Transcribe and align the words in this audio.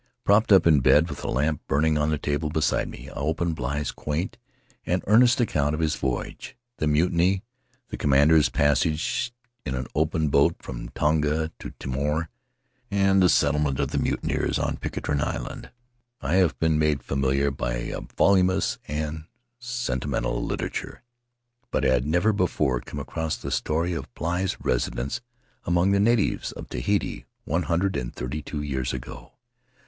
Propped 0.23 0.51
up 0.51 0.65
in 0.65 0.79
bed, 0.79 1.07
with 1.09 1.23
a 1.23 1.27
lamp 1.29 1.61
burning 1.67 1.95
on 1.95 2.09
the 2.09 2.17
table 2.17 2.49
beside 2.49 2.89
me, 2.89 3.07
I 3.07 3.13
opened 3.13 3.55
Bligh's 3.55 3.91
quaint 3.91 4.39
and 4.83 5.03
earnest 5.05 5.39
account 5.39 5.75
of 5.75 5.79
his 5.79 5.93
voyage. 5.95 6.55
The 6.77 6.87
mutiny, 6.87 7.43
the 7.89 7.97
commander's 7.97 8.49
passage 8.49 9.31
in 9.63 9.75
an 9.75 9.85
open 9.93 10.29
boat 10.29 10.55
from 10.57 10.89
Tonga 10.95 11.51
to 11.59 11.73
Timor, 11.77 12.31
and 12.89 13.21
the 13.21 13.29
settle 13.29 13.59
ment 13.59 13.79
of 13.79 13.89
the 13.91 13.99
mutineers 13.99 14.57
on 14.57 14.77
Pitcairn 14.77 15.21
Island 15.21 15.69
have 16.19 16.57
been 16.57 16.79
made 16.79 17.03
familiar 17.03 17.51
by 17.51 17.73
a 17.75 18.01
voluminous 18.17 18.79
and 18.87 19.25
sentimental 19.59 20.43
litera 20.43 20.71
ture, 20.71 21.03
but 21.69 21.85
I 21.85 21.89
had 21.89 22.07
never 22.07 22.33
before 22.33 22.81
come 22.81 22.97
across 22.97 23.37
the 23.37 23.51
story 23.51 23.93
of 23.93 24.11
Bligh's 24.15 24.57
residence 24.61 25.21
among 25.63 25.91
the 25.91 25.99
natives 25.99 26.51
of 26.53 26.69
Tahiti, 26.69 27.27
one 27.45 27.61
hundred 27.61 27.95
and 27.95 28.11
thirty 28.11 28.41
two 28.41 28.63
years 28.63 28.93
ago. 28.93 29.33